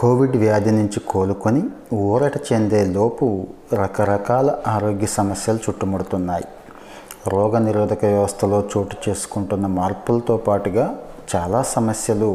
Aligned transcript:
Covid 0.00 0.36
వ్యాధి 0.36 0.70
నుంచి 0.70 1.00
కోలుకొని 1.00 1.62
ఊరట 1.94 2.36
చెందే 2.48 2.84
లోపు 2.84 3.26
రకరకాల 3.72 4.48
ఆరోగ్య 4.66 5.06
సమస్యలు 5.06 5.56
చుట్టుముడుతున్నాయి. 5.56 6.44
రోగ 7.28 7.58
నిరోధక 7.58 8.04
వ్యవస్థలో 8.04 8.58
చోటు 8.72 8.96
చేసుకుంటున్న 9.08 9.66
మార్పులతో 9.66 10.36
పాటుగా 10.36 10.84
చాలా 11.34 11.62
సమస్యలు 11.62 12.28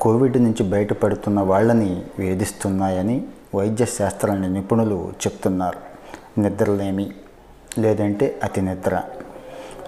కోవిడ్ 0.00 0.38
నుంచి 0.42 0.62
బయటపడుతున్న 0.62 1.40
వాళ్ళని 1.40 2.02
వేధిస్తున్నాయని 2.18 3.16
వైద్య 3.54 3.84
శాస్త్ర 3.84 4.34
నిపుణులు 4.34 5.12
చెప్తున్నారు. 5.22 5.80
నిద్రలేమి 6.40 7.06
లేదంటే 7.78 8.40
అతి 8.42 8.60
నిద్ర 8.60 8.94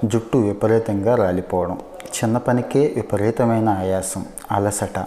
జుట్టు 0.04 0.38
విపరీతంగా 0.38 1.14
రాలిపోవడం 1.14 1.78
చిన్న 2.16 2.38
పనికే 2.38 2.92
విపరీతమైన 2.96 3.68
ఆయాసం 3.68 4.24
అలసట 4.52 4.98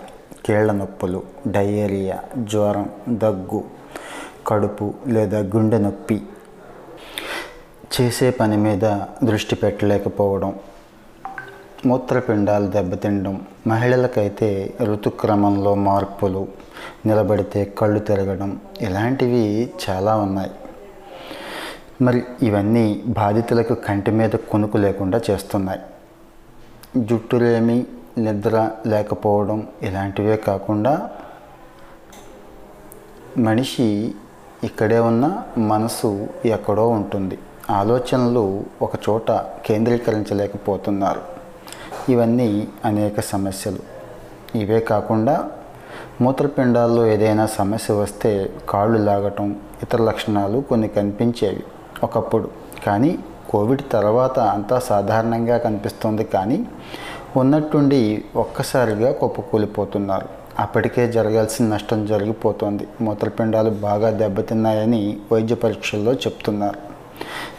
కీళ్ళ 0.50 0.72
నొప్పులు 0.72 1.24
డయేరియా 1.48 2.20
జ్వరం 2.38 2.90
దగ్గు 3.10 3.64
కడుపు 4.48 4.94
లేదా 5.08 5.40
గుండె 5.40 5.78
నొప్పి. 5.78 6.22
చేసే 8.02 8.30
పని 8.30 8.58
మీద 8.58 9.00
దృష్టి 9.24 9.56
పెట్టలేకపోవడం 9.56 10.56
మూత్రపిండాలు 11.86 12.68
దెబ్బతినడం 12.68 13.42
మహిళలకైతే 13.68 14.74
ఋతుక్రమంలో 14.84 15.76
మార్పులు 15.76 16.48
నిలబడితే 17.06 17.66
కళ్ళు 17.66 18.00
తిరగడం 18.00 18.62
ఇలాంటివి 18.82 19.74
చాలా 19.90 20.16
ఉన్నాయి. 20.16 20.52
మరి 22.02 22.24
ఇవన్నీ 22.42 23.04
బాధితులకు 23.08 23.74
కంటి 23.74 24.12
మీద 24.12 24.30
కొనుకు 24.30 24.78
లేకుండా 24.78 25.22
చేస్తున్నాయి. 25.32 25.80
జుట్టులేమి 26.98 27.86
నిద్ర 28.18 28.70
లేకపోవడం 28.88 29.68
ఇలాంటివే 29.82 30.36
కాకుండా 30.36 31.10
మనిషి 33.38 34.16
ఇక్కడే 34.64 35.00
ఉన్న 35.00 35.44
మనసు 35.58 36.28
ఎక్కడో 36.46 36.88
ఉంటుంది. 36.88 37.40
ఆలోచనలు 37.70 38.64
ఒక 38.82 38.92
చోట 39.10 39.32
కేంద్రీకరించలేకపోతున్నారు. 39.32 41.22
ఇవన్నీ 42.12 42.68
అనేక 42.86 43.20
సమస్యలు. 43.20 43.80
ఇవే 44.58 44.80
కాకుండా 44.80 45.52
మూత్రపిండాల్లో 46.22 47.08
ఏదైనా 47.08 47.46
సమస్య 47.46 47.94
వస్తే 47.94 48.54
కాళ్ళు 48.70 48.98
లాగటం 48.98 49.60
ఇతర 49.84 50.02
లక్షణాలు 50.02 50.60
కొన్ని 50.60 50.88
కనిపించేవి 50.88 51.64
ఒకప్పుడు. 52.04 52.50
కానీ 52.86 53.20
కోవిడ్ 53.50 53.82
తర్వాత 53.92 54.40
అంతా 54.40 54.80
సాధారణంగా 54.80 55.58
కనిపిస్తుంది. 55.58 56.24
కానీ 56.24 56.68
ఉన్నట్టుండి 57.38 58.24
ఒక్కసారిగా 58.36 59.12
కుప్పకూలిపోతున్నారు. 59.12 60.26
అప్పటికే 60.60 61.12
జరగాల్సిన 61.12 61.74
నష్టం 61.74 62.06
జరిగిపోతుంది. 62.06 62.88
మూత్రపిండాలు 63.02 63.70
బాగా 63.70 64.10
దెబ్బతిన్నాయని 64.10 65.18
వైద్య 65.32 65.56
పరీక్షల్లో 65.56 66.14
చెప్తున్నారు. 66.14 66.90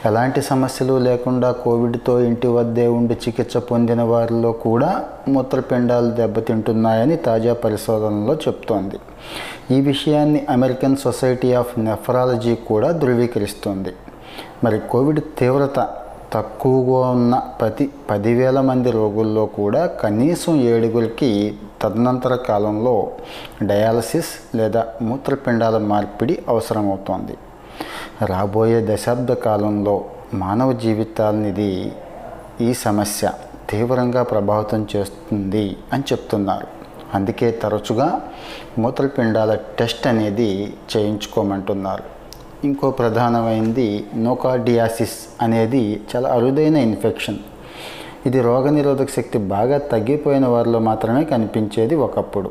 ఎలాంటి 0.05 0.43
సమస్యలు 0.43 0.99
లేకుండా 0.99 1.53
కోవిడ్తో 1.53 2.21
ఇంటి 2.21 2.47
వద్దే 2.47 2.87
ఉండి 2.87 3.15
చికిత్స 3.15 3.57
పొందిన 3.57 4.03
వారిలో 4.03 4.53
కూడా 4.53 5.05
మూత్రపిండాలు 5.29 6.11
దెబ్బతింటున్నాయని 6.11 7.17
తాజా 7.17 7.55
పరిశోధనలో 7.55 8.35
చెప్తోంది. 8.35 8.97
ఈ 9.71 9.81
విషయాన్ని 9.81 10.47
అమెరికన్ 10.51 10.97
సొసైటీ 10.97 11.53
ఆఫ్ 11.53 11.79
నెఫ్రాలజీ 11.79 12.55
కూడా 12.55 12.91
ధృవీకరిస్తోంది. 12.91 13.91
మరి 14.65 14.81
కోవిడ్ 14.91 15.21
తీవ్రత 15.39 15.89
తక్కువగా 16.33 17.11
ఉన్న 17.11 17.37
ప్రతి 17.61 17.91
పదివేల 18.11 18.61
మంది 18.61 18.91
రోగుల్లో 18.91 19.47
కూడా 19.47 19.87
కనీసం 19.87 20.57
ఏడుగురికి 20.57 21.55
తదనంతర 21.83 22.35
కాలంలో 22.35 23.11
డయాలసిస్ 23.63 24.57
లేదా 24.57 24.87
మూత్రపిండాల 25.03 25.79
మార్పిడి 25.79 26.43
అవసరమవుతోంది. 26.49 27.37
రాబోయే 28.25 28.95
దశాబ్ద 28.95 29.33
కాలంలో 29.33 30.05
మానవ 30.35 30.73
జీవితాలనిది 30.73 31.93
ఈ 32.61 32.75
సమస్య 32.75 33.31
తీవ్రంగా 33.71 34.23
ప్రభావితం 34.23 34.87
చేస్తుంది 34.97 35.77
అని 35.93 36.03
చెప్తున్నారు. 36.13 36.67
అందుకే 37.15 37.51
తరచుగా 37.51 38.21
మూత్రపిండాల 38.79 39.59
టెస్ట్ 39.79 40.07
అనేది 40.07 40.75
చేయించుకోమంటున్నారు. 40.97 42.20
ఇంకో 42.65 42.91
ప్రధానమైనది 42.91 44.07
నోకార్డియాసిస్ 44.17 45.15
అనేది 45.43 46.01
చాలా 46.11 46.29
అరుదైన 46.29 46.77
ఇన్ఫెక్షన్. 46.77 47.39
ఇది 48.27 48.41
రోగనిరోధక 48.41 49.09
శక్తి 49.09 49.39
బాగా 49.39 49.79
తగ్గిపోయిన 49.79 50.47
వారిలో 50.47 50.79
మాత్రమే 50.79 51.25
కనిపించేది 51.25 51.95
ఒకప్పుడు. 51.95 52.51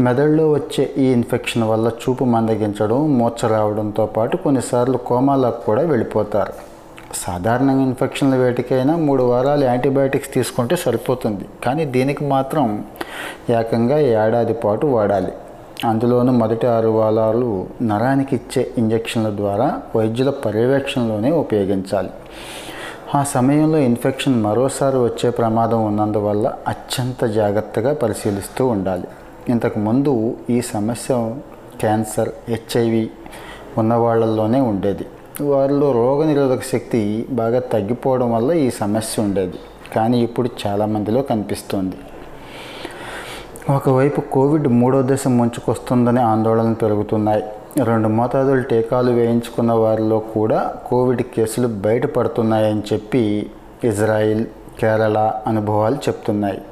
మెదడులో 0.00 0.52
వచ్చే 0.52 0.90
ఈ 0.98 1.04
ఇన్ఫెక్షన్ 1.04 1.64
వల్ల 1.64 1.90
చూపు 2.02 2.24
మందగించడం 2.24 3.18
మూర్చ 3.18 3.48
రావడంతో 3.48 4.06
పాటు 4.06 4.36
కొన్నిసార్లు 4.36 4.96
కోమాలకు 4.96 5.60
కూడా 5.66 5.82
వెళ్ళిపోతారు. 5.82 6.54
సాధారణంగా 7.14 7.82
ఇన్ఫెక్షన్ల 7.82 8.34
వేటికైనా 8.34 8.96
మూడు 8.96 9.22
వారాలు 9.22 9.64
యాంటీబయాటిక్స్ 9.64 10.34
తీసుకుంటే 10.34 10.76
సరిపోతుంది. 10.76 11.44
కానీ 11.64 11.84
దీనికి 11.84 12.24
మాత్రం 12.24 12.84
ఏకంగా 13.50 13.98
ఏడాది 13.98 14.52
పాటు 14.52 14.86
వాడాలి. 14.86 15.32
అందులోనూ 15.84 16.32
మొదటి 16.32 16.66
ఆరు 16.66 16.88
వాలాలు 16.88 17.66
నరానికి 17.82 18.36
ఇచ్చే 18.36 18.70
ఇంజక్షన్ల 18.78 19.30
ద్వారా 19.36 19.82
వైద్యుల 19.96 20.30
పర్యవేక్షణలోనే 20.30 21.30
ఉపయోగించాలి. 21.30 22.10
ఆ 23.14 23.22
సమయంలో 23.22 23.78
ఇన్ఫెక్షన్ 23.78 24.42
మరోసారి 24.42 24.96
వచ్చే 24.96 25.30
ప్రమాదం 25.30 25.86
ఉన్నందువల్ల 25.86 26.52
అత్యంత 26.68 27.24
జాగ్రత్తగా 27.24 27.94
పరిశీలిస్తూ 27.94 28.66
ఉండాలి. 28.66 29.08
ఇంతకుముందు 29.48 30.36
ఈ 30.50 30.60
సమస్య 30.60 31.34
క్యాన్సర్ 31.80 32.28
హెచ్ఐవి 32.48 33.10
ఉన్న 33.78 33.94
వాళ్ళల్లోనే 33.94 34.60
ఉండేది. 34.60 35.06
వారిలో 35.44 35.92
రోగనిరోధక 35.92 36.62
శక్తి 36.62 37.26
బాగా 37.30 37.60
తగ్గిపోవడం 37.60 38.32
వల్ల 38.32 38.52
ఈ 38.52 38.70
సమస్య 38.70 39.22
ఉండేది. 39.22 39.56
కానీ 39.96 40.22
ఇప్పుడు 40.22 40.50
చాలామందిలో 40.66 41.22
కనిపిస్తుంది. 41.22 41.94
ఒకవైపు 43.70 44.20
కోవిడ్ 44.20 44.68
మూడో 44.68 45.02
దశ 45.02 45.28
ముంచుకొస్తుందని 45.28 46.20
ఆందోళన 46.20 46.72
పెరుగుతున్నాయి. 46.72 47.42
రెండు 47.84 48.08
మోతాదులు 48.08 48.62
టీకాలు 48.62 49.10
వేయించుకున్న 49.10 49.72
వారిలో 49.72 50.18
కూడా 50.18 50.74
కోవిడ్ 50.86 51.22
కేసులు 51.22 51.68
బయటపడుతున్నాయని 51.68 52.82
చెప్పి 52.92 53.50
ఇజ్రాయిల్ 53.84 54.46
కేరళ 54.80 55.32
అనుభవాలు 55.46 55.96
చెప్తున్నాయి. 55.96 56.62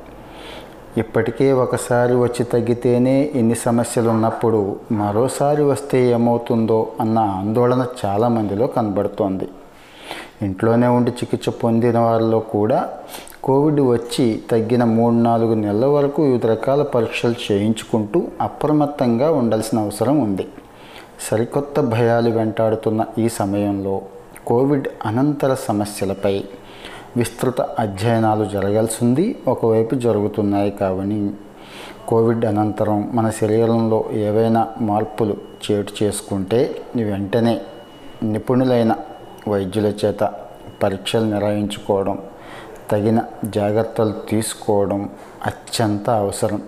ఇప్పటికే 0.97 1.53
ఒకసారి 1.53 2.15
వచ్చి 2.15 2.45
తగ్గితేనే 2.45 3.31
ఇన్ని 3.35 3.55
సమస్యలు 3.55 4.11
ఉన్నప్పుడు 4.11 4.77
మరోసారి 4.93 5.63
వస్తే 5.63 6.11
ఏమవుతుందో 6.11 6.89
అన్న 7.01 7.19
ఆందోళన 7.19 7.87
చాలామందిలో 8.05 8.67
కనబడుతోంది. 8.67 9.49
ఇంట్లోనే 10.43 10.87
ఉండి 10.87 11.11
చికిత్స 11.11 11.49
పొందిన 11.49 11.99
వారిలో 11.99 12.39
కూడా 12.39 12.89
కోవిడ్ 13.51 13.81
వచ్చి 13.81 14.43
తగ్గిన 14.51 14.85
మూడు 14.85 15.15
నాలుగు 15.15 15.55
నెలల 15.55 15.87
వరకు 15.87 16.23
వివిధ 16.23 16.47
రకాల 16.47 16.83
పరీక్షలు 16.83 17.35
చేయించుకుంటూ 17.47 18.29
అప్రమత్తంగా 18.41 19.31
ఉండాల్సిన 19.33 19.79
అవసరం 19.79 20.21
ఉంది. 20.21 20.47
సరికొత్త 21.21 21.81
భయాలు 21.81 22.31
వెంటాడుతున్న 22.31 23.05
ఈ 23.19 23.29
సమయంలో 23.29 24.03
కోవిడ్ 24.47 24.89
అనంతర 25.07 25.55
సమస్యలపై 25.55 26.45
విస్తృత 27.17 27.61
అధ్యయనాలు 27.61 28.45
జరగాల్సింది 28.45 29.39
ఒకవైపు 29.49 29.95
జరుగుతున్నాయి 29.95 30.71
కావని 30.71 31.31
కోవిడ్ 32.09 32.45
అనంతరం 32.45 33.11
మన 33.15 33.31
శరీరంలో 33.31 34.05
ఏవైనా 34.13 34.69
మార్పులు 34.81 35.37
చేటు 35.65 35.93
చేసుకుంటే 36.03 36.77
వెంటనే 36.97 37.61
నిపుణులైన 38.23 38.97
వైద్యుల 39.49 39.87
చేత 40.05 40.33
పరీక్షలు 40.83 41.25
నిర్వహించుకోవడం 41.25 42.19
తగిన 42.91 43.19
జాగ్రత్తలు 43.51 44.15
తీసుకోవడం 44.29 45.01
అత్యంత 45.47 46.11
అవసరం. 46.23 46.61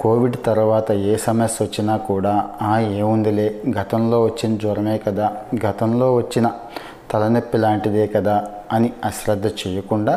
కోవిడ్ 0.00 0.36
తర్వాత 0.46 0.88
ఏ 1.10 1.16
సమస్య 1.26 1.64
వచ్చినా 1.64 1.94
కూడా 2.08 2.32
ఆ 2.62 2.78
ఏముందిలే 2.78 3.46
గతంలో 3.78 4.18
వచ్చిన 4.24 4.56
జ్వరమే 4.56 4.96
కదా 5.06 5.26
గతంలో 5.66 6.08
వచ్చిన 6.16 6.46
తలనొప్పి 7.10 7.58
లాంటిదే 7.58 8.06
కదా 8.06 8.36
అని 8.72 8.88
అశ్రద్ధ 9.04 9.46
చేయకుండా 9.60 10.14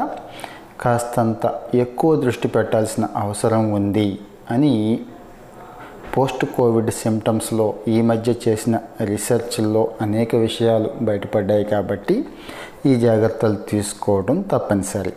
కాస్తంత 0.81 1.43
ఎక్కువ 1.75 2.11
దృష్టి 2.15 2.47
పెట్టాల్సిన 2.47 3.05
అవసరం 3.15 3.63
ఉంది 3.71 4.07
అని 4.51 4.73
పోస్ట్ 6.19 6.45
కోవిడ్ 6.45 6.89
సిమ్టమ్స్లో 6.91 7.65
ఈ 7.87 8.01
మధ్య 8.01 8.29
చేసిన 8.45 8.75
రీసెర్చ్ల్లో 9.01 9.91
అనేక 10.01 10.35
విషయాలు 10.35 10.89
బయటపడ్డాయి 11.01 11.65
కాబట్టి 11.65 12.15
ఈ 12.85 12.95
జాగ్రత్తలు 12.95 13.57
తీసుకోవడం 13.69 14.41
తప్పనిసరి. 14.51 15.13